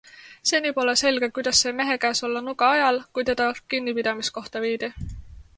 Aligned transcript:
Seni 0.51 0.71
pole 0.77 0.95
selge, 1.01 1.29
kuidas 1.35 1.59
sai 1.65 1.73
mehe 1.81 1.99
käes 2.05 2.23
olla 2.29 2.43
nuga 2.47 2.71
ajal, 2.79 2.97
kui 3.13 3.29
teda 3.31 3.51
kinnipidamiskohta 3.75 4.65
viidi. 4.69 4.95